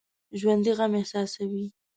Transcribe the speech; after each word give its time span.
ژوندي 0.39 0.71
غم 0.77 0.93
احساسوي 0.99 1.65